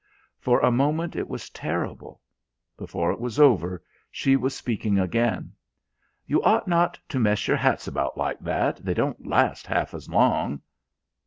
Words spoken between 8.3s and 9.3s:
that; they don't